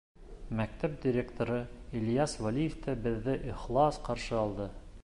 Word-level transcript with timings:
Мәктәп 0.59 0.95
директоры 1.03 1.59
Ильяс 2.01 2.35
Вәлиев 2.47 2.79
тә 2.87 2.97
беҙҙе 3.05 3.39
ихлас 3.53 4.03
ҡаршы 4.11 4.39
алды. 4.43 4.73